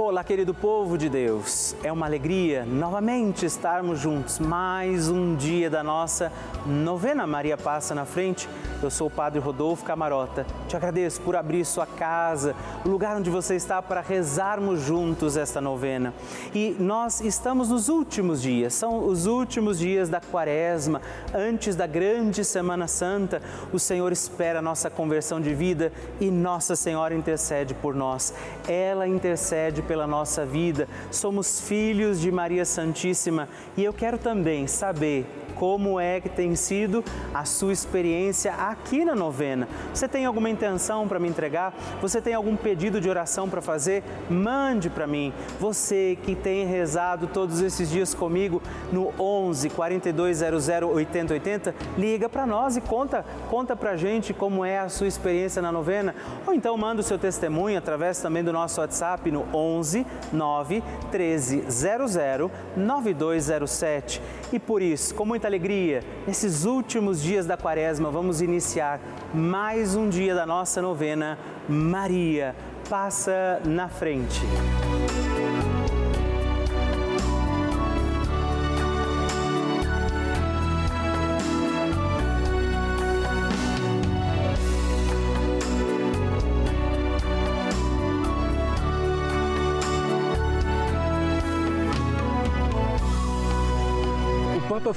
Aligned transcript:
Olá, 0.00 0.22
querido 0.22 0.54
povo 0.54 0.96
de 0.96 1.08
Deus. 1.08 1.74
É 1.82 1.90
uma 1.90 2.06
alegria 2.06 2.64
novamente 2.64 3.44
estarmos 3.44 3.98
juntos. 3.98 4.38
Mais 4.38 5.08
um 5.08 5.34
dia 5.34 5.68
da 5.68 5.82
nossa 5.82 6.30
novena 6.64 7.26
Maria 7.26 7.56
Passa 7.56 7.96
na 7.96 8.04
Frente. 8.04 8.48
Eu 8.80 8.90
sou 8.90 9.08
o 9.08 9.10
Padre 9.10 9.40
Rodolfo 9.40 9.84
Camarota. 9.84 10.46
Te 10.68 10.76
agradeço 10.76 11.20
por 11.22 11.34
abrir 11.34 11.64
sua 11.64 11.84
casa, 11.84 12.54
o 12.84 12.88
lugar 12.88 13.16
onde 13.16 13.28
você 13.28 13.56
está 13.56 13.82
para 13.82 14.00
rezarmos 14.00 14.80
juntos 14.80 15.36
esta 15.36 15.60
novena. 15.60 16.14
E 16.54 16.76
nós 16.78 17.20
estamos 17.20 17.70
nos 17.70 17.88
últimos 17.88 18.40
dias, 18.40 18.74
são 18.74 19.04
os 19.04 19.26
últimos 19.26 19.80
dias 19.80 20.08
da 20.08 20.20
Quaresma, 20.20 21.02
antes 21.34 21.74
da 21.74 21.88
grande 21.88 22.44
Semana 22.44 22.86
Santa. 22.86 23.42
O 23.72 23.80
Senhor 23.80 24.12
espera 24.12 24.60
a 24.60 24.62
nossa 24.62 24.88
conversão 24.88 25.40
de 25.40 25.52
vida 25.52 25.92
e 26.20 26.30
Nossa 26.30 26.76
Senhora 26.76 27.14
intercede 27.14 27.74
por 27.74 27.96
nós. 27.96 28.32
Ela 28.68 29.08
intercede 29.08 29.82
pela 29.82 30.06
nossa 30.06 30.46
vida. 30.46 30.86
Somos 31.10 31.60
filhos 31.60 32.20
de 32.20 32.30
Maria 32.30 32.64
Santíssima 32.64 33.48
e 33.76 33.82
eu 33.82 33.92
quero 33.92 34.18
também 34.18 34.68
saber 34.68 35.26
como 35.58 35.98
é 35.98 36.20
que 36.20 36.28
tem 36.28 36.54
sido 36.54 37.04
a 37.34 37.44
sua 37.44 37.72
experiência 37.72 38.54
aqui 38.54 39.04
na 39.04 39.14
novena. 39.14 39.68
Você 39.92 40.06
tem 40.06 40.24
alguma 40.24 40.48
intenção 40.48 41.08
para 41.08 41.18
me 41.18 41.28
entregar? 41.28 41.74
Você 42.00 42.20
tem 42.20 42.32
algum 42.32 42.56
pedido 42.56 43.00
de 43.00 43.10
oração 43.10 43.48
para 43.48 43.60
fazer? 43.60 44.04
Mande 44.30 44.88
para 44.88 45.06
mim. 45.06 45.32
Você 45.58 46.16
que 46.22 46.34
tem 46.34 46.64
rezado 46.64 47.26
todos 47.26 47.60
esses 47.60 47.90
dias 47.90 48.14
comigo 48.14 48.62
no 48.92 49.12
11 49.18 49.68
4200 49.70 50.68
8080, 50.68 51.74
liga 51.96 52.28
para 52.28 52.46
nós 52.46 52.76
e 52.76 52.80
conta, 52.80 53.24
conta 53.50 53.74
para 53.74 53.96
gente 53.96 54.32
como 54.32 54.64
é 54.64 54.78
a 54.78 54.88
sua 54.88 55.08
experiência 55.08 55.60
na 55.60 55.72
novena. 55.72 56.14
Ou 56.46 56.54
então 56.54 56.76
manda 56.76 57.00
o 57.00 57.04
seu 57.04 57.18
testemunho 57.18 57.78
através 57.78 58.20
também 58.20 58.44
do 58.44 58.52
nosso 58.52 58.80
WhatsApp 58.80 59.30
no 59.30 59.44
11 59.52 60.06
9 60.32 60.82
13 61.10 61.64
00 61.68 62.50
9207. 62.76 64.22
E 64.52 64.58
por 64.58 64.80
isso, 64.80 65.14
com 65.14 65.24
muita 65.24 65.47
alegria, 65.48 66.02
nesses 66.26 66.64
últimos 66.64 67.22
dias 67.22 67.46
da 67.46 67.56
quaresma, 67.56 68.10
vamos 68.10 68.40
iniciar 68.40 69.00
mais 69.34 69.96
um 69.96 70.08
dia 70.08 70.34
da 70.34 70.46
nossa 70.46 70.80
novena. 70.80 71.38
Maria, 71.68 72.54
passa 72.88 73.60
na 73.64 73.88
frente. 73.88 74.40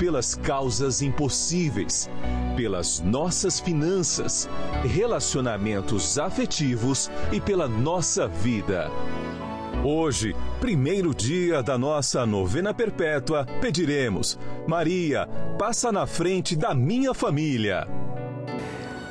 pelas 0.00 0.34
causas 0.34 1.02
impossíveis, 1.02 2.08
pelas 2.56 3.00
nossas 3.00 3.60
finanças, 3.60 4.48
relacionamentos 4.82 6.18
afetivos 6.18 7.10
e 7.30 7.38
pela 7.38 7.68
nossa 7.68 8.26
vida. 8.26 8.90
Hoje, 9.84 10.34
primeiro 10.58 11.14
dia 11.14 11.62
da 11.62 11.76
nossa 11.76 12.24
novena 12.24 12.72
perpétua, 12.72 13.44
pediremos: 13.60 14.38
Maria, 14.66 15.28
passa 15.58 15.92
na 15.92 16.06
frente 16.06 16.56
da 16.56 16.74
minha 16.74 17.12
família. 17.12 17.86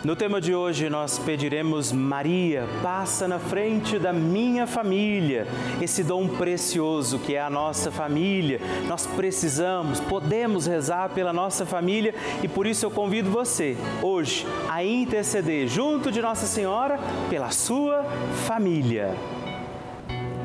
No 0.01 0.15
tema 0.15 0.39
de 0.39 0.55
hoje, 0.55 0.89
nós 0.89 1.19
pediremos: 1.19 1.91
Maria, 1.91 2.65
passa 2.81 3.27
na 3.27 3.37
frente 3.37 3.99
da 3.99 4.13
minha 4.13 4.65
família, 4.65 5.45
esse 5.81 6.05
dom 6.05 6.25
precioso 6.25 7.19
que 7.19 7.35
é 7.35 7.41
a 7.41 7.49
nossa 7.49 7.91
família. 7.91 8.61
Nós 8.87 9.05
precisamos, 9.05 9.99
podemos 9.99 10.65
rezar 10.65 11.09
pela 11.09 11.33
nossa 11.33 11.65
família 11.65 12.15
e 12.41 12.47
por 12.47 12.65
isso 12.65 12.85
eu 12.85 12.91
convido 12.91 13.29
você, 13.29 13.75
hoje, 14.01 14.47
a 14.69 14.81
interceder 14.81 15.67
junto 15.67 16.09
de 16.11 16.21
Nossa 16.21 16.47
Senhora 16.47 16.97
pela 17.29 17.51
sua 17.51 18.05
família. 18.47 19.13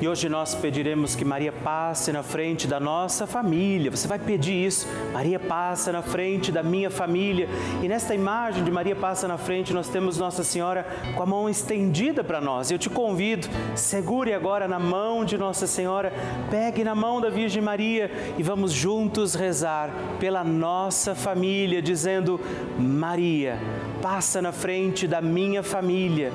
E 0.00 0.08
hoje 0.08 0.28
nós 0.28 0.54
pediremos 0.54 1.14
que 1.14 1.24
Maria 1.24 1.52
passe 1.52 2.12
na 2.12 2.22
frente 2.22 2.66
da 2.66 2.78
nossa 2.78 3.26
família. 3.26 3.90
Você 3.90 4.08
vai 4.08 4.18
pedir 4.18 4.66
isso. 4.66 4.86
Maria 5.12 5.38
passa 5.38 5.92
na 5.92 6.02
frente 6.02 6.50
da 6.50 6.62
minha 6.62 6.90
família. 6.90 7.48
E 7.82 7.88
nesta 7.88 8.14
imagem 8.14 8.64
de 8.64 8.70
Maria 8.70 8.96
passa 8.96 9.28
na 9.28 9.38
frente, 9.38 9.72
nós 9.72 9.88
temos 9.88 10.18
Nossa 10.18 10.42
Senhora 10.42 10.86
com 11.14 11.22
a 11.22 11.26
mão 11.26 11.48
estendida 11.48 12.24
para 12.24 12.40
nós. 12.40 12.70
Eu 12.70 12.78
te 12.78 12.90
convido, 12.90 13.48
segure 13.74 14.32
agora 14.32 14.66
na 14.66 14.78
mão 14.78 15.24
de 15.24 15.38
Nossa 15.38 15.66
Senhora, 15.66 16.12
pegue 16.50 16.84
na 16.84 16.94
mão 16.94 17.20
da 17.20 17.30
Virgem 17.30 17.62
Maria 17.62 18.10
e 18.36 18.42
vamos 18.42 18.72
juntos 18.72 19.34
rezar 19.34 19.90
pela 20.18 20.42
nossa 20.42 21.14
família, 21.14 21.80
dizendo: 21.80 22.40
Maria, 22.78 23.58
passa 24.02 24.42
na 24.42 24.52
frente 24.52 25.06
da 25.06 25.20
minha 25.20 25.62
família. 25.62 26.32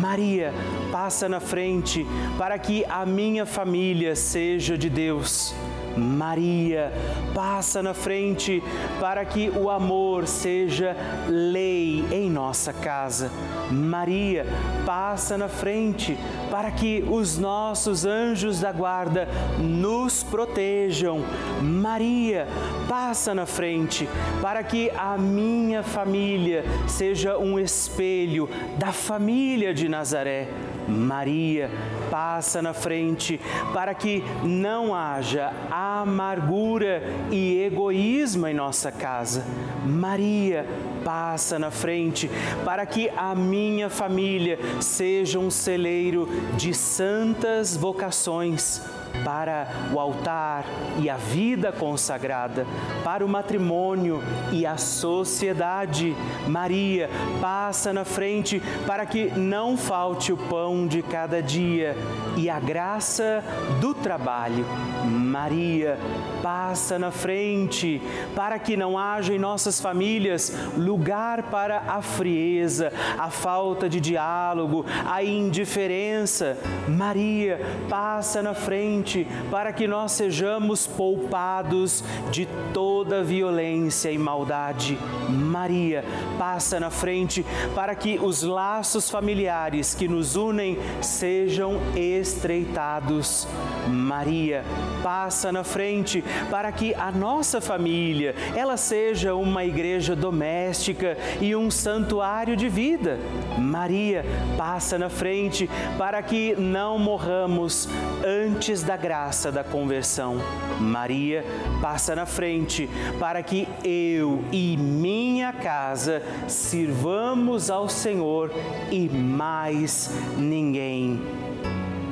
Maria, 0.00 0.52
passa 0.90 1.28
na 1.28 1.40
frente 1.40 2.06
para 2.36 2.58
que 2.58 2.84
a 2.86 3.06
minha 3.06 3.46
família 3.46 4.14
seja 4.16 4.76
de 4.76 4.90
Deus. 4.90 5.54
Maria, 5.96 6.92
passa 7.34 7.82
na 7.82 7.94
frente 7.94 8.62
para 9.00 9.24
que 9.24 9.50
o 9.50 9.70
amor 9.70 10.26
seja 10.26 10.96
lei 11.28 12.04
em 12.10 12.30
nossa 12.30 12.72
casa. 12.72 13.30
Maria, 13.70 14.46
passa 14.84 15.38
na 15.38 15.48
frente 15.48 16.18
para 16.50 16.70
que 16.70 17.04
os 17.08 17.38
nossos 17.38 18.04
anjos 18.04 18.60
da 18.60 18.72
guarda 18.72 19.28
nos 19.58 20.22
protejam. 20.22 21.24
Maria, 21.62 22.46
passa 22.88 23.34
na 23.34 23.46
frente 23.46 24.08
para 24.40 24.62
que 24.62 24.90
a 24.90 25.16
minha 25.16 25.82
família 25.82 26.64
seja 26.86 27.38
um 27.38 27.58
espelho 27.58 28.48
da 28.78 28.92
família 28.92 29.72
de 29.72 29.88
Nazaré. 29.88 30.48
Maria, 30.88 31.70
passa 32.10 32.60
na 32.62 32.72
frente 32.72 33.40
para 33.72 33.94
que 33.94 34.22
não 34.42 34.94
haja 34.94 35.52
amargura 35.70 37.02
e 37.30 37.62
egoísmo 37.62 38.46
em 38.46 38.54
nossa 38.54 38.90
casa. 38.90 39.44
Maria, 39.84 40.66
passa 41.04 41.58
na 41.58 41.70
frente 41.70 42.30
para 42.64 42.86
que 42.86 43.10
a 43.16 43.34
minha 43.34 43.90
família 43.90 44.58
seja 44.80 45.38
um 45.38 45.50
celeiro 45.50 46.28
de 46.56 46.72
santas 46.72 47.76
vocações 47.76 48.80
para 49.22 49.68
o 49.92 50.00
altar 50.00 50.64
e 50.98 51.08
a 51.08 51.16
vida 51.16 51.70
consagrada, 51.72 52.66
para 53.02 53.24
o 53.24 53.28
matrimônio 53.28 54.22
e 54.50 54.66
a 54.66 54.76
sociedade. 54.76 56.16
Maria 56.48 57.08
passa 57.40 57.92
na 57.92 58.04
frente 58.04 58.62
para 58.86 59.06
que 59.06 59.26
não 59.38 59.76
falte 59.76 60.32
o 60.32 60.36
pão 60.36 60.86
de 60.86 61.02
cada 61.02 61.42
dia 61.42 61.96
e 62.36 62.50
a 62.50 62.58
graça 62.58 63.42
do 63.80 63.94
trabalho. 63.94 64.64
Maria 65.04 65.98
passa 66.42 66.98
na 66.98 67.10
frente 67.10 68.02
para 68.34 68.58
que 68.58 68.76
não 68.76 68.98
haja 68.98 69.34
em 69.34 69.38
nossas 69.38 69.80
famílias 69.80 70.52
lugar 70.76 71.44
para 71.44 71.78
a 71.86 72.02
frieza, 72.02 72.92
a 73.18 73.30
falta 73.30 73.88
de 73.88 74.00
diálogo, 74.00 74.84
a 75.06 75.22
indiferença. 75.22 76.56
Maria 76.88 77.60
passa 77.88 78.42
na 78.42 78.54
frente 78.54 79.03
para 79.50 79.72
que 79.72 79.86
nós 79.86 80.12
sejamos 80.12 80.86
poupados 80.86 82.02
de 82.30 82.48
toda 82.72 83.22
violência 83.22 84.10
e 84.10 84.18
maldade. 84.18 84.98
Maria 85.28 86.04
passa 86.38 86.80
na 86.80 86.90
frente 86.90 87.44
para 87.74 87.94
que 87.94 88.18
os 88.18 88.42
laços 88.42 89.10
familiares 89.10 89.94
que 89.94 90.08
nos 90.08 90.36
unem 90.36 90.78
sejam 91.00 91.80
estreitados. 91.94 93.46
Maria 93.88 94.64
passa 95.02 95.52
na 95.52 95.62
frente 95.62 96.24
para 96.50 96.72
que 96.72 96.94
a 96.94 97.12
nossa 97.12 97.60
família 97.60 98.34
ela 98.56 98.76
seja 98.76 99.34
uma 99.34 99.64
igreja 99.64 100.16
doméstica 100.16 101.16
e 101.40 101.54
um 101.54 101.70
santuário 101.70 102.56
de 102.56 102.68
vida. 102.68 103.18
Maria 103.58 104.24
passa 104.56 104.98
na 104.98 105.10
frente 105.10 105.68
para 105.98 106.22
que 106.22 106.54
não 106.56 106.98
morramos 106.98 107.88
antes 108.24 108.82
da 108.82 108.93
graça 108.96 109.50
da 109.50 109.64
conversão. 109.64 110.36
Maria 110.80 111.44
passa 111.80 112.14
na 112.14 112.26
frente 112.26 112.88
para 113.18 113.42
que 113.42 113.68
eu 113.84 114.44
e 114.52 114.76
minha 114.76 115.52
casa 115.52 116.22
sirvamos 116.48 117.70
ao 117.70 117.88
Senhor 117.88 118.50
e 118.90 119.08
mais 119.08 120.10
ninguém. 120.36 121.20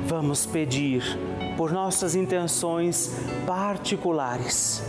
Vamos 0.05 0.45
pedir 0.45 1.17
por 1.57 1.71
nossas 1.71 2.15
intenções 2.15 3.11
particulares. 3.45 4.83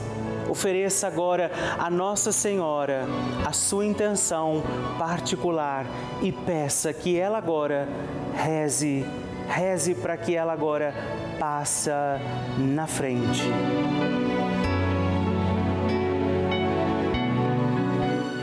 Ofereça 0.49 1.07
agora 1.07 1.51
a 1.79 1.91
Nossa 1.91 2.31
Senhora 2.31 3.07
a 3.45 3.53
sua 3.53 3.85
intenção 3.85 4.63
particular 4.99 5.87
e 6.23 6.31
peça 6.31 6.93
que 6.93 7.19
ela 7.19 7.39
agora 7.39 7.89
reze, 8.35 9.05
reze 9.49 9.95
para 9.95 10.17
que 10.17 10.35
ela 10.35 10.53
agora 10.53 10.95
passa 11.39 12.21
na 12.59 12.87
frente. 12.87 13.43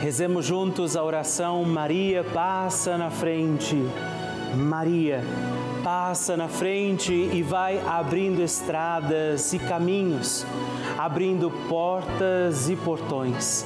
Rezemos 0.01 0.45
juntos 0.45 0.97
a 0.97 1.03
oração 1.03 1.63
Maria 1.63 2.23
passa 2.23 2.97
na 2.97 3.09
frente. 3.09 3.77
Maria 4.55 5.23
passa 5.83 6.35
na 6.35 6.47
frente 6.47 7.13
e 7.13 7.41
vai 7.41 7.79
abrindo 7.79 8.41
estradas 8.41 9.53
e 9.53 9.59
caminhos, 9.59 10.45
abrindo 10.97 11.49
portas 11.69 12.69
e 12.69 12.75
portões, 12.75 13.65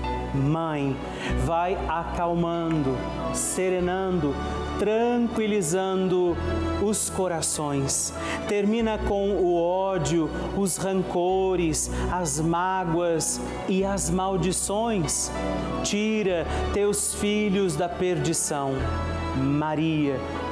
Mãe, 0.33 0.95
vai 1.45 1.77
acalmando, 1.87 2.97
serenando, 3.33 4.33
tranquilizando 4.79 6.37
os 6.81 7.09
corações. 7.09 8.13
Termina 8.47 8.97
com 8.97 9.31
o 9.31 9.61
ódio, 9.61 10.29
os 10.57 10.77
rancores, 10.77 11.91
as 12.11 12.39
mágoas 12.39 13.41
e 13.67 13.83
as 13.83 14.09
maldições. 14.09 15.31
Tira 15.83 16.47
teus 16.73 17.13
filhos 17.13 17.75
da 17.75 17.89
perdição. 17.89 18.73
Maria, 19.35 20.19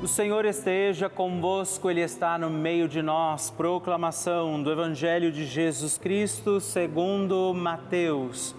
O 0.00 0.06
Senhor 0.06 0.44
esteja 0.44 1.08
convosco, 1.08 1.90
Ele 1.90 2.00
está 2.00 2.38
no 2.38 2.48
meio 2.48 2.86
de 2.86 3.02
nós. 3.02 3.50
Proclamação 3.50 4.62
do 4.62 4.70
Evangelho 4.70 5.32
de 5.32 5.44
Jesus 5.44 5.98
Cristo 5.98 6.60
segundo 6.60 7.52
Mateus. 7.52 8.54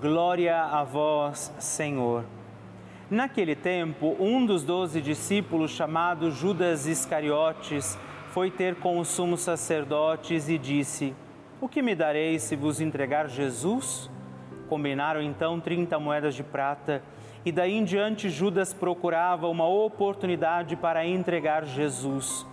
Glória 0.00 0.58
a 0.62 0.82
vós, 0.84 1.52
Senhor. 1.58 2.24
Naquele 3.10 3.54
tempo, 3.54 4.16
um 4.18 4.46
dos 4.46 4.64
doze 4.64 5.02
discípulos, 5.02 5.72
chamado 5.72 6.30
Judas 6.30 6.86
Iscariotes, 6.86 7.98
foi 8.30 8.50
ter 8.50 8.76
com 8.76 8.98
os 8.98 9.08
sumos 9.08 9.40
sacerdotes 9.40 10.48
e 10.48 10.56
disse: 10.56 11.14
O 11.60 11.68
que 11.68 11.82
me 11.82 11.94
dareis 11.94 12.44
se 12.44 12.56
vos 12.56 12.80
entregar 12.80 13.28
Jesus? 13.28 14.10
Combinaram 14.70 15.20
então 15.20 15.60
trinta 15.60 15.98
moedas 15.98 16.34
de 16.34 16.42
prata 16.42 17.02
e 17.44 17.52
daí 17.52 17.76
em 17.76 17.84
diante 17.84 18.28
Judas 18.28 18.74
procurava 18.74 19.48
uma 19.48 19.66
oportunidade 19.66 20.76
para 20.76 21.06
entregar 21.06 21.64
Jesus. 21.64 22.46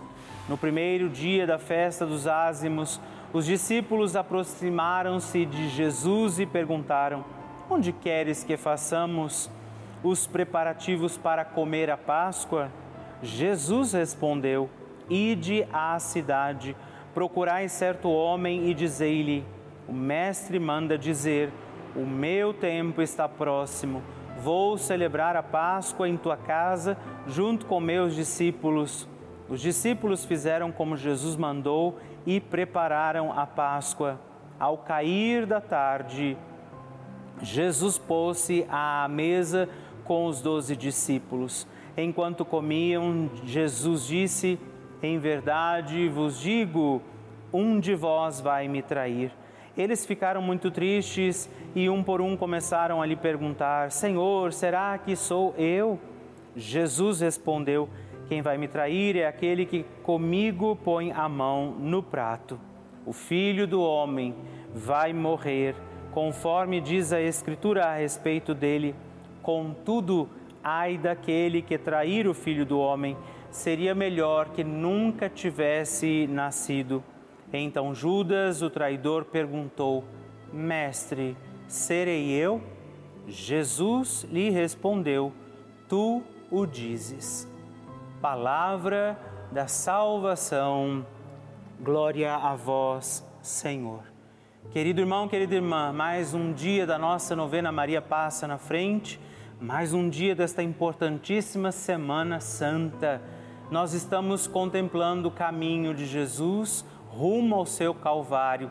No 0.48 0.56
primeiro 0.56 1.08
dia 1.08 1.46
da 1.46 1.58
festa 1.58 2.06
dos 2.06 2.26
ázimos, 2.26 3.00
os 3.32 3.44
discípulos 3.44 4.14
aproximaram-se 4.14 5.44
de 5.44 5.68
Jesus 5.68 6.38
e 6.38 6.46
perguntaram: 6.46 7.24
Onde 7.68 7.92
queres 7.92 8.44
que 8.44 8.56
façamos 8.56 9.50
os 10.04 10.26
preparativos 10.26 11.18
para 11.18 11.44
comer 11.44 11.90
a 11.90 11.96
Páscoa? 11.96 12.70
Jesus 13.20 13.92
respondeu: 13.92 14.70
Ide 15.10 15.66
à 15.72 15.98
cidade, 15.98 16.76
procurai 17.12 17.68
certo 17.68 18.08
homem 18.08 18.70
e 18.70 18.74
dizei-lhe: 18.74 19.44
O 19.88 19.92
mestre 19.92 20.60
manda 20.60 20.96
dizer: 20.96 21.50
O 21.96 22.06
meu 22.06 22.54
tempo 22.54 23.02
está 23.02 23.28
próximo 23.28 24.00
Vou 24.42 24.76
celebrar 24.76 25.34
a 25.36 25.42
Páscoa 25.42 26.08
em 26.08 26.16
tua 26.16 26.36
casa 26.36 26.96
junto 27.26 27.66
com 27.66 27.80
meus 27.80 28.14
discípulos. 28.14 29.08
Os 29.48 29.60
discípulos 29.60 30.24
fizeram 30.24 30.70
como 30.70 30.96
Jesus 30.96 31.36
mandou 31.36 31.98
e 32.26 32.40
prepararam 32.40 33.32
a 33.32 33.46
Páscoa. 33.46 34.20
Ao 34.58 34.78
cair 34.78 35.46
da 35.46 35.60
tarde, 35.60 36.36
Jesus 37.42 37.98
pôs-se 37.98 38.66
à 38.68 39.06
mesa 39.08 39.68
com 40.04 40.26
os 40.26 40.40
doze 40.40 40.76
discípulos. 40.76 41.66
Enquanto 41.96 42.44
comiam, 42.44 43.30
Jesus 43.44 44.06
disse: 44.06 44.58
Em 45.02 45.18
verdade 45.18 46.08
vos 46.08 46.40
digo, 46.40 47.02
um 47.52 47.78
de 47.78 47.94
vós 47.94 48.40
vai 48.40 48.68
me 48.68 48.82
trair. 48.82 49.32
Eles 49.76 50.06
ficaram 50.06 50.40
muito 50.40 50.70
tristes 50.70 51.50
e 51.74 51.90
um 51.90 52.02
por 52.02 52.22
um 52.22 52.36
começaram 52.36 53.02
a 53.02 53.06
lhe 53.06 53.16
perguntar: 53.16 53.90
Senhor, 53.90 54.52
será 54.52 54.96
que 54.96 55.14
sou 55.14 55.54
eu? 55.58 56.00
Jesus 56.56 57.20
respondeu: 57.20 57.88
Quem 58.26 58.40
vai 58.40 58.56
me 58.56 58.66
trair 58.66 59.16
é 59.16 59.26
aquele 59.26 59.66
que 59.66 59.84
comigo 60.02 60.74
põe 60.76 61.12
a 61.12 61.28
mão 61.28 61.72
no 61.78 62.02
prato. 62.02 62.58
O 63.04 63.12
filho 63.12 63.66
do 63.66 63.82
homem 63.82 64.34
vai 64.74 65.12
morrer, 65.12 65.76
conforme 66.10 66.80
diz 66.80 67.12
a 67.12 67.20
Escritura 67.20 67.84
a 67.84 67.96
respeito 67.96 68.54
dele. 68.54 68.94
Contudo, 69.42 70.28
ai 70.64 70.96
daquele 70.96 71.60
que 71.60 71.76
trair 71.76 72.26
o 72.26 72.32
filho 72.32 72.64
do 72.64 72.78
homem, 72.80 73.16
seria 73.50 73.94
melhor 73.94 74.48
que 74.48 74.64
nunca 74.64 75.28
tivesse 75.28 76.26
nascido. 76.26 77.04
Então 77.52 77.94
Judas, 77.94 78.62
o 78.62 78.70
traidor, 78.70 79.24
perguntou: 79.24 80.04
Mestre, 80.52 81.36
serei 81.68 82.30
eu? 82.30 82.62
Jesus 83.26 84.26
lhe 84.30 84.50
respondeu: 84.50 85.32
Tu 85.88 86.22
o 86.50 86.66
dizes. 86.66 87.48
Palavra 88.20 89.18
da 89.52 89.66
salvação, 89.66 91.06
glória 91.80 92.34
a 92.34 92.54
vós, 92.54 93.24
Senhor. 93.40 94.02
Querido 94.72 95.00
irmão, 95.00 95.28
querida 95.28 95.54
irmã, 95.54 95.92
mais 95.92 96.34
um 96.34 96.52
dia 96.52 96.86
da 96.86 96.98
nossa 96.98 97.36
novena 97.36 97.70
Maria 97.70 98.02
passa 98.02 98.48
na 98.48 98.58
frente, 98.58 99.20
mais 99.60 99.94
um 99.94 100.08
dia 100.08 100.34
desta 100.34 100.62
importantíssima 100.62 101.70
Semana 101.70 102.40
Santa. 102.40 103.22
Nós 103.70 103.94
estamos 103.94 104.46
contemplando 104.46 105.28
o 105.28 105.30
caminho 105.30 105.94
de 105.94 106.04
Jesus 106.04 106.84
rumo 107.16 107.54
ao 107.54 107.64
seu 107.64 107.94
Calvário. 107.94 108.70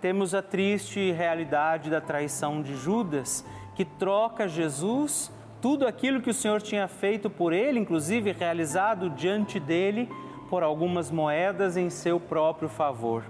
Temos 0.00 0.34
a 0.34 0.42
triste 0.42 1.12
realidade 1.12 1.88
da 1.88 2.00
traição 2.00 2.60
de 2.60 2.74
Judas, 2.76 3.44
que 3.76 3.84
troca 3.84 4.48
Jesus, 4.48 5.32
tudo 5.62 5.86
aquilo 5.86 6.20
que 6.20 6.30
o 6.30 6.34
Senhor 6.34 6.60
tinha 6.60 6.88
feito 6.88 7.30
por 7.30 7.52
ele, 7.52 7.78
inclusive 7.78 8.32
realizado 8.32 9.08
diante 9.10 9.60
dele, 9.60 10.10
por 10.50 10.62
algumas 10.62 11.10
moedas 11.10 11.76
em 11.76 11.88
seu 11.88 12.18
próprio 12.18 12.68
favor. 12.68 13.24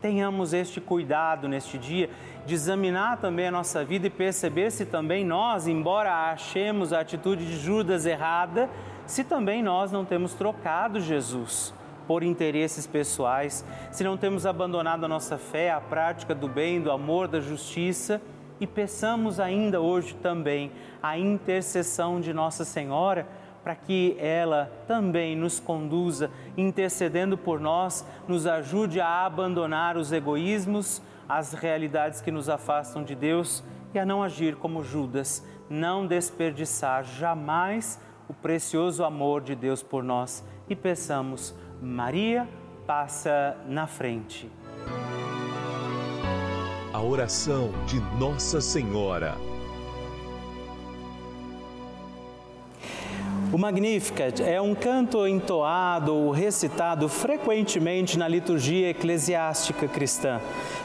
Tenhamos 0.00 0.52
este 0.52 0.80
cuidado 0.80 1.48
neste 1.48 1.78
dia 1.78 2.10
de 2.44 2.54
examinar 2.54 3.18
também 3.18 3.46
a 3.46 3.50
nossa 3.50 3.84
vida 3.84 4.06
e 4.08 4.10
perceber 4.10 4.70
se 4.70 4.84
também 4.84 5.24
nós, 5.24 5.66
embora 5.66 6.30
achemos 6.30 6.92
a 6.92 7.00
atitude 7.00 7.46
de 7.46 7.58
Judas 7.58 8.04
errada, 8.04 8.68
se 9.06 9.24
também 9.24 9.62
nós 9.62 9.90
não 9.90 10.04
temos 10.04 10.34
trocado 10.34 11.00
Jesus 11.00 11.72
por 12.08 12.22
interesses 12.22 12.86
pessoais, 12.86 13.62
se 13.92 14.02
não 14.02 14.16
temos 14.16 14.46
abandonado 14.46 15.04
a 15.04 15.08
nossa 15.08 15.36
fé, 15.36 15.70
a 15.70 15.80
prática 15.80 16.34
do 16.34 16.48
bem, 16.48 16.80
do 16.80 16.90
amor, 16.90 17.28
da 17.28 17.38
justiça 17.38 18.18
e 18.58 18.66
peçamos 18.66 19.38
ainda 19.38 19.80
hoje 19.80 20.14
também 20.14 20.72
a 21.02 21.18
intercessão 21.18 22.18
de 22.18 22.32
Nossa 22.32 22.64
Senhora 22.64 23.28
para 23.62 23.74
que 23.74 24.16
ela 24.18 24.72
também 24.86 25.36
nos 25.36 25.60
conduza, 25.60 26.30
intercedendo 26.56 27.36
por 27.36 27.60
nós, 27.60 28.06
nos 28.26 28.46
ajude 28.46 29.00
a 29.00 29.26
abandonar 29.26 29.98
os 29.98 30.10
egoísmos, 30.10 31.02
as 31.28 31.52
realidades 31.52 32.22
que 32.22 32.30
nos 32.30 32.48
afastam 32.48 33.04
de 33.04 33.14
Deus 33.14 33.62
e 33.92 33.98
a 33.98 34.06
não 34.06 34.22
agir 34.22 34.56
como 34.56 34.82
Judas, 34.82 35.46
não 35.68 36.06
desperdiçar 36.06 37.04
jamais 37.04 38.00
o 38.26 38.32
precioso 38.32 39.04
amor 39.04 39.42
de 39.42 39.54
Deus 39.54 39.82
por 39.82 40.02
nós. 40.02 40.42
E 40.68 40.76
peçamos 40.76 41.54
Maria 41.80 42.48
passa 42.86 43.56
na 43.68 43.86
frente. 43.86 44.50
A 46.92 47.00
oração 47.00 47.70
de 47.86 48.00
Nossa 48.18 48.60
Senhora. 48.60 49.36
O 53.52 53.56
Magnificat 53.56 54.42
é 54.42 54.60
um 54.60 54.74
canto 54.74 55.26
entoado 55.26 56.14
ou 56.14 56.32
recitado 56.32 57.08
frequentemente 57.08 58.18
na 58.18 58.26
liturgia 58.26 58.90
eclesiástica 58.90 59.86
cristã. 59.86 60.40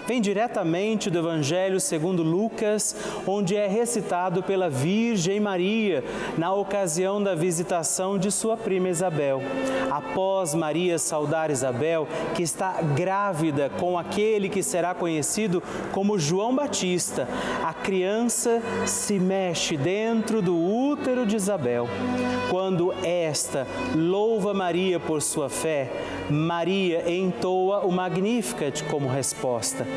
Vem 0.06 0.20
diretamente 0.20 1.10
do 1.10 1.20
Evangelho 1.20 1.80
segundo 1.80 2.24
Lucas, 2.24 2.94
onde 3.26 3.56
é 3.56 3.68
recitado 3.68 4.44
pela 4.44 4.70
Virgem 4.70 5.40
Maria 5.40 6.04
na 6.38 6.54
ocasião 6.54 7.24
da 7.24 7.34
visitação 7.34 8.18
de 8.18 8.30
sua 8.30 8.58
prima 8.58 8.90
Isabel. 8.90 9.42
Após 9.90 10.54
Maria 10.54 11.00
saudar 11.00 11.50
Isabel, 11.50 12.06
que 12.36 12.44
está 12.44 12.82
grávida 12.82 13.70
com 13.80 13.98
aquele 13.98 14.50
que 14.50 14.62
será 14.62 14.94
conhecido 14.94 15.64
como 15.94 16.20
João 16.20 16.54
Batista, 16.54 17.26
a 17.64 17.74
criança 17.74 18.62
se 18.86 19.18
mexe 19.18 19.78
dentro 19.78 20.42
do 20.42 20.58
útero 20.58 21.26
de 21.26 21.38
Isabel. 21.38 21.88
Quando 22.50 22.94
esta 23.04 23.66
louva 23.96 24.54
Maria 24.54 25.00
por 25.00 25.22
sua 25.22 25.50
fé, 25.50 25.90
Maria 26.30 27.10
entoa 27.10 27.86
o 27.86 27.92
Magnificat 27.92 28.84
como 28.84 29.08
resposta. 29.08 29.93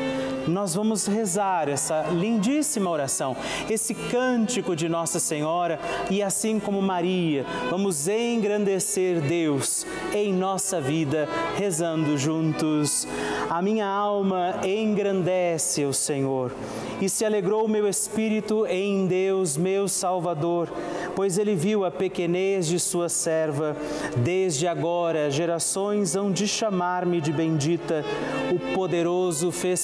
Nós 0.47 0.73
vamos 0.73 1.05
rezar 1.05 1.67
essa 1.67 2.03
lindíssima 2.03 2.89
oração, 2.89 3.35
esse 3.69 3.93
cântico 3.93 4.75
de 4.75 4.87
Nossa 4.87 5.19
Senhora 5.19 5.77
e 6.09 6.23
assim 6.23 6.57
como 6.57 6.81
Maria, 6.81 7.45
vamos 7.69 8.07
engrandecer 8.07 9.19
Deus 9.19 9.85
em 10.13 10.33
nossa 10.33 10.79
vida, 10.79 11.27
rezando 11.57 12.17
juntos. 12.17 13.05
A 13.49 13.61
minha 13.61 13.87
alma 13.87 14.55
engrandece 14.63 15.83
o 15.83 15.93
Senhor 15.93 16.53
e 17.01 17.09
se 17.09 17.25
alegrou 17.25 17.65
o 17.65 17.69
meu 17.69 17.87
espírito 17.87 18.65
em 18.65 19.05
Deus, 19.05 19.57
meu 19.57 19.87
Salvador 19.87 20.69
pois 21.17 21.39
ele 21.39 21.55
viu 21.55 21.83
a 21.83 21.89
pequenez 21.89 22.67
de 22.67 22.79
sua 22.79 23.09
serva. 23.09 23.75
Desde 24.17 24.67
agora, 24.67 25.31
gerações 25.31 26.15
hão 26.15 26.31
de 26.31 26.47
chamar-me 26.47 27.19
de 27.19 27.33
bendita. 27.33 28.05
O 28.53 28.75
poderoso 28.75 29.51
fez 29.51 29.83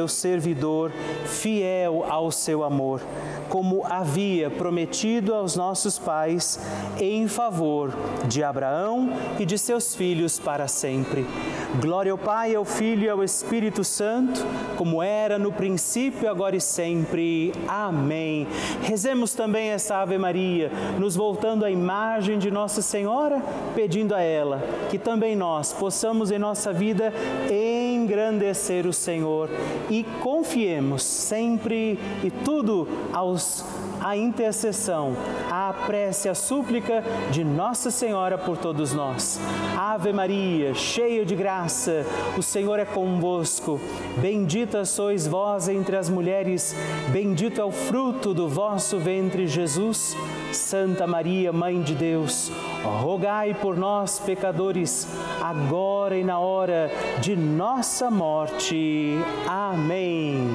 seu 0.00 0.08
servidor, 0.08 0.90
fiel 1.26 2.06
ao 2.08 2.30
seu 2.30 2.64
amor, 2.64 3.02
como 3.50 3.84
havia 3.84 4.48
prometido 4.48 5.34
aos 5.34 5.56
nossos 5.56 5.98
pais, 5.98 6.58
em 6.98 7.28
favor 7.28 7.92
de 8.26 8.42
Abraão 8.42 9.12
e 9.38 9.44
de 9.44 9.58
seus 9.58 9.94
filhos 9.94 10.38
para 10.38 10.66
sempre. 10.68 11.26
Glória 11.82 12.12
ao 12.12 12.18
Pai, 12.18 12.54
ao 12.54 12.64
Filho 12.64 13.04
e 13.04 13.08
ao 13.10 13.22
Espírito 13.22 13.84
Santo, 13.84 14.40
como 14.76 15.02
era 15.02 15.38
no 15.38 15.52
princípio, 15.52 16.30
agora 16.30 16.56
e 16.56 16.60
sempre. 16.60 17.52
Amém. 17.68 18.46
Rezemos 18.82 19.34
também 19.34 19.68
essa 19.68 19.96
Ave 19.96 20.16
Maria, 20.16 20.70
nos 20.98 21.14
voltando 21.14 21.64
à 21.64 21.70
imagem 21.70 22.38
de 22.38 22.50
Nossa 22.50 22.80
Senhora, 22.80 23.42
pedindo 23.74 24.14
a 24.14 24.20
ela 24.22 24.62
que 24.88 24.98
também 24.98 25.36
nós 25.36 25.72
possamos 25.72 26.30
em 26.30 26.38
nossa 26.38 26.72
vida 26.72 27.12
engrandecer 28.00 28.86
o 28.86 28.92
Senhor 28.92 29.50
e 29.90 30.04
confiemos 30.20 31.02
sempre 31.02 31.98
e 32.24 32.30
tudo 32.30 32.88
aos 33.12 33.64
a 34.00 34.16
intercessão, 34.16 35.14
a 35.50 35.72
prece, 35.86 36.28
a 36.28 36.34
súplica 36.34 37.04
de 37.30 37.44
Nossa 37.44 37.90
Senhora 37.90 38.38
por 38.38 38.56
todos 38.56 38.92
nós. 38.92 39.40
Ave 39.76 40.12
Maria, 40.12 40.74
cheia 40.74 41.24
de 41.24 41.36
graça, 41.36 42.04
o 42.36 42.42
Senhor 42.42 42.78
é 42.78 42.84
convosco. 42.84 43.80
Bendita 44.18 44.84
sois 44.84 45.26
vós 45.26 45.68
entre 45.68 45.96
as 45.96 46.08
mulheres, 46.08 46.74
bendito 47.08 47.60
é 47.60 47.64
o 47.64 47.70
fruto 47.70 48.32
do 48.32 48.48
vosso 48.48 48.98
ventre, 48.98 49.46
Jesus. 49.46 50.16
Santa 50.52 51.06
Maria, 51.06 51.52
Mãe 51.52 51.80
de 51.80 51.94
Deus, 51.94 52.50
rogai 52.82 53.54
por 53.54 53.76
nós, 53.76 54.18
pecadores, 54.18 55.06
agora 55.40 56.16
e 56.16 56.24
na 56.24 56.38
hora 56.38 56.90
de 57.20 57.36
nossa 57.36 58.10
morte. 58.10 59.18
Amém. 59.46 60.48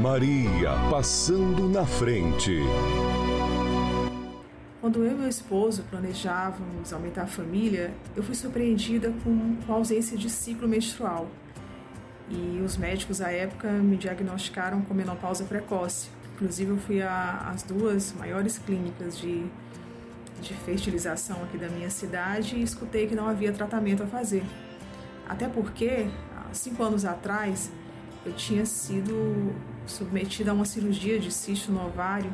Maria 0.00 0.70
passando 0.90 1.68
na 1.68 1.84
frente. 1.84 2.60
Quando 4.80 5.04
eu 5.04 5.12
e 5.12 5.14
meu 5.14 5.28
esposo 5.28 5.84
planejávamos 5.90 6.90
aumentar 6.90 7.24
a 7.24 7.26
família, 7.26 7.92
eu 8.16 8.22
fui 8.22 8.34
surpreendida 8.34 9.12
com, 9.22 9.58
a 9.68 9.72
ausência 9.74 10.16
de 10.16 10.30
ciclo 10.30 10.66
menstrual. 10.66 11.28
E 12.30 12.62
os 12.64 12.78
médicos 12.78 13.20
à 13.20 13.30
época 13.30 13.68
me 13.70 13.98
diagnosticaram 13.98 14.80
com 14.80 14.94
menopausa 14.94 15.44
precoce. 15.44 16.08
Inclusive, 16.34 16.70
eu 16.70 16.78
fui 16.78 17.02
às 17.02 17.62
duas 17.62 18.14
maiores 18.14 18.56
clínicas 18.56 19.18
de, 19.18 19.44
de 20.40 20.54
fertilização 20.64 21.42
aqui 21.42 21.58
da 21.58 21.68
minha 21.68 21.90
cidade 21.90 22.56
e 22.56 22.62
escutei 22.62 23.06
que 23.06 23.14
não 23.14 23.28
havia 23.28 23.52
tratamento 23.52 24.02
a 24.02 24.06
fazer. 24.06 24.44
Até 25.28 25.46
porque, 25.46 26.08
há 26.34 26.54
cinco 26.54 26.82
anos 26.82 27.04
atrás, 27.04 27.70
eu 28.24 28.32
tinha 28.32 28.64
sido 28.64 29.54
submetida 29.90 30.50
a 30.50 30.54
uma 30.54 30.64
cirurgia 30.64 31.18
de 31.18 31.30
cisto 31.30 31.70
no 31.72 31.84
ovário 31.86 32.32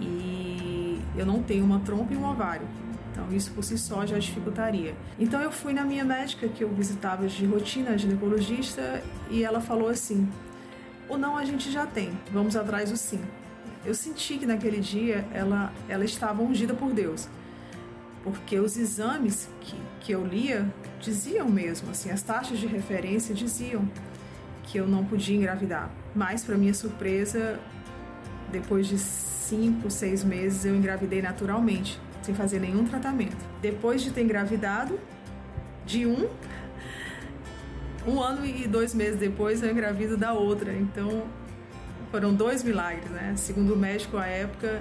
e 0.00 1.00
eu 1.16 1.26
não 1.26 1.42
tenho 1.42 1.64
uma 1.64 1.80
trompa 1.80 2.14
e 2.14 2.16
um 2.16 2.28
ovário. 2.28 2.66
Então 3.10 3.30
isso 3.30 3.50
por 3.52 3.62
si 3.62 3.76
só 3.76 4.06
já 4.06 4.18
dificultaria. 4.18 4.94
Então 5.18 5.40
eu 5.40 5.52
fui 5.52 5.72
na 5.72 5.84
minha 5.84 6.04
médica 6.04 6.48
que 6.48 6.64
eu 6.64 6.68
visitava 6.70 7.26
de 7.26 7.44
rotina, 7.44 7.96
ginecologista, 7.96 9.02
e 9.30 9.44
ela 9.44 9.60
falou 9.60 9.88
assim: 9.88 10.28
"O 11.08 11.16
não 11.18 11.36
a 11.36 11.44
gente 11.44 11.70
já 11.70 11.86
tem, 11.86 12.10
vamos 12.32 12.56
atrás 12.56 12.90
do 12.90 12.96
sim". 12.96 13.20
Eu 13.84 13.94
senti 13.94 14.38
que 14.38 14.46
naquele 14.46 14.80
dia 14.80 15.26
ela 15.32 15.72
ela 15.88 16.04
estava 16.04 16.42
ungida 16.42 16.72
por 16.72 16.92
Deus. 16.92 17.28
Porque 18.24 18.58
os 18.60 18.76
exames 18.76 19.48
que, 19.60 19.76
que 20.00 20.12
eu 20.12 20.24
lia 20.24 20.72
diziam 21.00 21.48
mesmo, 21.48 21.90
assim, 21.90 22.08
as 22.10 22.22
taxas 22.22 22.58
de 22.58 22.68
referência 22.68 23.34
diziam 23.34 23.88
que 24.72 24.78
eu 24.78 24.86
não 24.86 25.04
podia 25.04 25.36
engravidar. 25.36 25.90
Mas, 26.14 26.42
para 26.42 26.56
minha 26.56 26.72
surpresa, 26.72 27.60
depois 28.50 28.86
de 28.86 28.96
cinco, 28.96 29.90
seis 29.90 30.24
meses, 30.24 30.64
eu 30.64 30.74
engravidei 30.74 31.20
naturalmente, 31.20 32.00
sem 32.22 32.34
fazer 32.34 32.58
nenhum 32.58 32.86
tratamento. 32.86 33.36
Depois 33.60 34.00
de 34.02 34.10
ter 34.10 34.22
engravidado, 34.22 34.98
de 35.84 36.06
um, 36.06 36.26
um 38.08 38.18
ano 38.18 38.46
e 38.46 38.66
dois 38.66 38.94
meses 38.94 39.20
depois, 39.20 39.62
eu 39.62 39.70
engravido 39.70 40.16
da 40.16 40.32
outra. 40.32 40.72
Então, 40.72 41.24
foram 42.10 42.32
dois 42.32 42.64
milagres, 42.64 43.10
né? 43.10 43.34
Segundo 43.36 43.74
o 43.74 43.76
médico 43.76 44.16
à 44.16 44.26
época, 44.26 44.80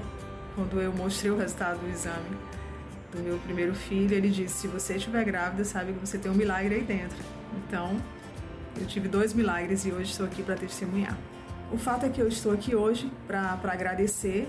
quando 0.56 0.80
eu 0.80 0.94
mostrei 0.94 1.32
o 1.32 1.38
resultado 1.38 1.82
do 1.82 1.90
exame 1.90 2.38
do 3.12 3.20
meu 3.20 3.38
primeiro 3.40 3.76
filho, 3.76 4.16
ele 4.16 4.30
disse: 4.30 4.62
se 4.62 4.68
você 4.68 4.96
estiver 4.96 5.26
grávida, 5.26 5.66
sabe 5.66 5.92
que 5.92 6.00
você 6.00 6.18
tem 6.18 6.32
um 6.32 6.36
milagre 6.36 6.76
aí 6.76 6.82
dentro. 6.82 7.18
Então, 7.68 7.98
eu 8.80 8.86
tive 8.86 9.08
dois 9.08 9.34
milagres 9.34 9.86
e 9.86 9.92
hoje 9.92 10.12
estou 10.12 10.26
aqui 10.26 10.42
para 10.44 10.56
testemunhar. 10.56 11.18
O 11.72 11.78
fato 11.78 12.06
é 12.06 12.10
que 12.10 12.22
eu 12.22 12.28
estou 12.28 12.52
aqui 12.52 12.76
hoje 12.76 13.12
para 13.28 13.58
agradecer 13.64 14.48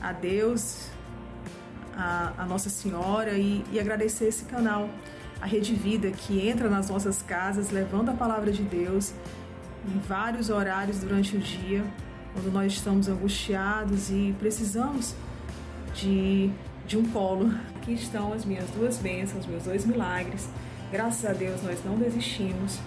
a 0.00 0.12
Deus, 0.12 0.88
a, 1.96 2.32
a 2.38 2.46
Nossa 2.46 2.70
Senhora 2.70 3.32
e, 3.32 3.64
e 3.72 3.80
agradecer 3.80 4.26
esse 4.26 4.44
canal, 4.44 4.88
a 5.40 5.46
Rede 5.46 5.74
Vida, 5.74 6.10
que 6.10 6.46
entra 6.48 6.68
nas 6.68 6.88
nossas 6.88 7.22
casas 7.22 7.70
levando 7.70 8.10
a 8.10 8.14
palavra 8.14 8.52
de 8.52 8.62
Deus 8.62 9.12
em 9.88 9.98
vários 9.98 10.50
horários 10.50 10.98
durante 11.00 11.36
o 11.36 11.40
dia, 11.40 11.84
quando 12.32 12.52
nós 12.52 12.72
estamos 12.72 13.08
angustiados 13.08 14.10
e 14.10 14.34
precisamos 14.38 15.14
de, 15.94 16.50
de 16.86 16.96
um 16.96 17.04
colo. 17.10 17.52
Aqui 17.76 17.94
estão 17.94 18.32
as 18.32 18.44
minhas 18.44 18.70
duas 18.70 18.98
bênçãos, 18.98 19.46
meus 19.46 19.64
dois 19.64 19.84
milagres. 19.84 20.48
Graças 20.92 21.24
a 21.28 21.32
Deus 21.32 21.62
nós 21.62 21.84
não 21.84 21.96
desistimos. 21.96 22.78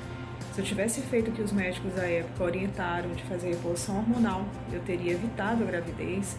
Se 0.56 0.62
eu 0.62 0.66
tivesse 0.66 1.02
feito 1.02 1.32
o 1.32 1.34
que 1.34 1.42
os 1.42 1.52
médicos 1.52 1.94
da 1.96 2.08
época 2.08 2.46
orientaram 2.46 3.12
de 3.12 3.22
fazer 3.26 3.50
reposição 3.50 3.98
hormonal, 3.98 4.46
eu 4.72 4.80
teria 4.84 5.12
evitado 5.12 5.62
a 5.62 5.66
gravidez. 5.68 6.38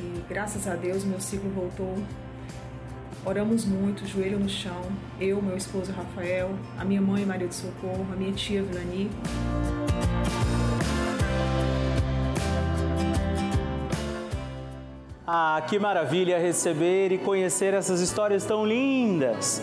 E 0.00 0.24
graças 0.26 0.66
a 0.66 0.74
Deus 0.74 1.04
meu 1.04 1.20
ciclo 1.20 1.50
voltou. 1.50 1.94
Oramos 3.26 3.66
muito, 3.66 4.06
joelho 4.06 4.38
no 4.38 4.48
chão, 4.48 4.80
eu, 5.20 5.42
meu 5.42 5.58
esposo 5.58 5.92
Rafael, 5.92 6.54
a 6.78 6.86
minha 6.86 7.02
mãe 7.02 7.26
Maria 7.26 7.46
de 7.46 7.54
Socorro, 7.54 8.06
a 8.10 8.16
minha 8.16 8.32
tia 8.32 8.62
Vilani. 8.62 9.10
Ah, 15.30 15.62
que 15.68 15.78
maravilha 15.78 16.38
receber 16.38 17.12
e 17.12 17.18
conhecer 17.18 17.74
essas 17.74 18.00
histórias 18.00 18.46
tão 18.46 18.64
lindas! 18.64 19.62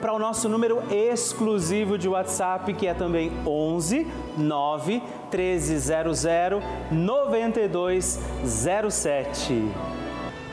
para 0.00 0.12
o 0.12 0.18
nosso 0.18 0.48
número 0.48 0.82
exclusivo 0.90 1.96
de 1.98 2.08
WhatsApp, 2.08 2.72
que 2.74 2.86
é 2.86 2.94
também 2.94 3.32
11 3.46 4.06
9 4.36 5.02
1300 5.30 6.24
9207. 6.90 9.70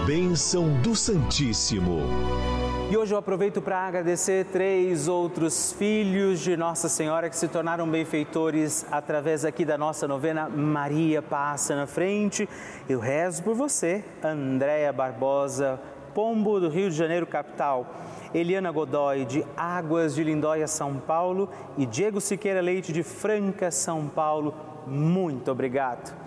bênção 0.06 0.70
do 0.82 0.96
Santíssimo. 0.96 2.00
E 2.90 2.96
hoje 2.96 3.14
eu 3.14 3.18
aproveito 3.18 3.62
para 3.62 3.80
agradecer 3.80 4.46
três 4.46 5.10
outros 5.10 5.74
filhos 5.74 6.40
de 6.40 6.56
Nossa 6.56 6.88
Senhora 6.88 7.30
que 7.30 7.36
se 7.36 7.50
tornaram 7.50 7.86
benfeitores 7.86 8.86
através 8.90 9.44
aqui 9.44 9.66
da 9.66 9.78
nossa 9.78 10.08
novena 10.08 10.48
Maria 10.48 11.22
Passa 11.22 11.76
na 11.76 11.86
Frente. 11.86 12.48
Eu 12.88 13.02
rezo 13.02 13.44
por 13.44 13.56
você, 13.56 14.06
Andréia 14.24 14.94
Barbosa, 14.94 15.82
Pombo 16.14 16.62
do 16.62 16.70
Rio 16.70 16.90
de 16.90 16.96
Janeiro, 16.96 17.28
capital. 17.28 17.94
Eliana 18.34 18.72
Godoy, 18.72 19.26
de 19.26 19.46
Águas 19.58 20.16
de 20.16 20.24
Lindóia, 20.24 20.66
São 20.66 20.96
Paulo, 20.96 21.50
e 21.78 21.86
Diego 21.86 22.22
Siqueira 22.22 22.62
Leite, 22.62 22.94
de 22.94 23.04
Franca, 23.04 23.70
São 23.70 24.08
Paulo. 24.08 24.56
Muito 24.88 25.52
obrigado. 25.52 26.27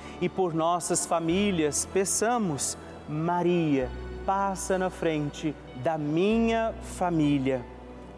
e 0.21 0.29
por 0.29 0.53
nossas 0.53 1.05
famílias, 1.05 1.87
peçamos, 1.91 2.77
Maria, 3.09 3.89
passa 4.25 4.77
na 4.77 4.89
frente 4.89 5.55
da 5.83 5.97
minha 5.97 6.73
família. 6.95 7.65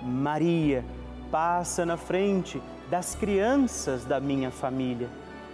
Maria, 0.02 0.84
passa 1.32 1.86
na 1.86 1.96
frente 1.96 2.62
das 2.90 3.16
crianças 3.16 4.04
da 4.04 4.20
minha 4.20 4.52
família. 4.52 5.10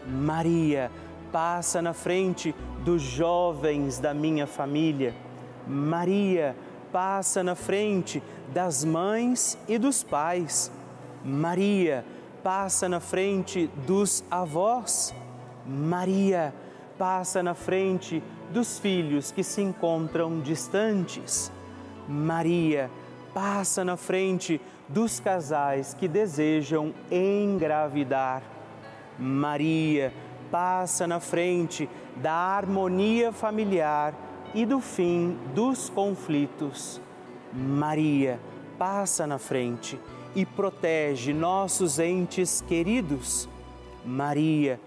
Maria, 0.07 0.91
passa 1.31 1.81
na 1.81 1.93
frente 1.93 2.55
dos 2.83 3.01
jovens 3.01 3.99
da 3.99 4.13
minha 4.13 4.47
família. 4.47 5.13
Maria, 5.67 6.55
passa 6.91 7.43
na 7.43 7.53
frente 7.53 8.23
das 8.51 8.83
mães 8.83 9.55
e 9.67 9.77
dos 9.77 10.03
pais. 10.03 10.71
Maria, 11.23 12.03
passa 12.43 12.89
na 12.89 12.99
frente 12.99 13.67
dos 13.85 14.23
avós. 14.31 15.13
Maria 15.69 16.51
passa 16.97 17.43
na 17.43 17.53
frente 17.53 18.23
dos 18.51 18.79
filhos 18.79 19.31
que 19.31 19.43
se 19.43 19.61
encontram 19.61 20.39
distantes. 20.39 21.51
Maria 22.07 22.89
passa 23.35 23.85
na 23.85 23.95
frente 23.95 24.59
dos 24.87 25.19
casais 25.19 25.93
que 25.93 26.07
desejam 26.07 26.91
engravidar. 27.11 28.41
Maria 29.19 30.11
passa 30.49 31.05
na 31.05 31.19
frente 31.19 31.87
da 32.15 32.33
harmonia 32.33 33.31
familiar 33.31 34.15
e 34.55 34.65
do 34.65 34.79
fim 34.79 35.37
dos 35.53 35.87
conflitos. 35.87 36.99
Maria 37.53 38.39
passa 38.79 39.27
na 39.27 39.37
frente 39.37 39.99
e 40.35 40.47
protege 40.47 41.31
nossos 41.31 41.99
entes 41.99 42.63
queridos. 42.67 43.47
Maria 44.03 44.79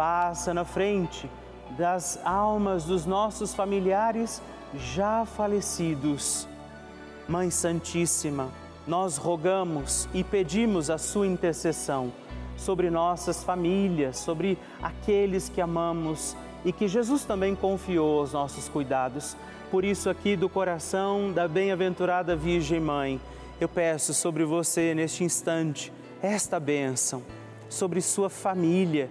passa 0.00 0.54
na 0.54 0.64
frente 0.64 1.28
das 1.76 2.18
almas 2.24 2.84
dos 2.84 3.04
nossos 3.04 3.52
familiares 3.52 4.40
já 4.74 5.26
falecidos. 5.26 6.48
Mãe 7.28 7.50
Santíssima, 7.50 8.48
nós 8.86 9.18
rogamos 9.18 10.08
e 10.14 10.24
pedimos 10.24 10.88
a 10.88 10.96
sua 10.96 11.26
intercessão 11.26 12.10
sobre 12.56 12.88
nossas 12.88 13.44
famílias, 13.44 14.16
sobre 14.16 14.56
aqueles 14.82 15.50
que 15.50 15.60
amamos 15.60 16.34
e 16.64 16.72
que 16.72 16.88
Jesus 16.88 17.26
também 17.26 17.54
confiou 17.54 18.20
aos 18.20 18.32
nossos 18.32 18.70
cuidados. 18.70 19.36
Por 19.70 19.84
isso, 19.84 20.08
aqui 20.08 20.34
do 20.34 20.48
coração 20.48 21.30
da 21.30 21.46
bem-aventurada 21.46 22.34
Virgem 22.34 22.80
Mãe, 22.80 23.20
eu 23.60 23.68
peço 23.68 24.14
sobre 24.14 24.46
você 24.46 24.94
neste 24.94 25.24
instante 25.24 25.92
esta 26.22 26.58
bênção, 26.58 27.22
sobre 27.68 28.00
sua 28.00 28.30
família, 28.30 29.10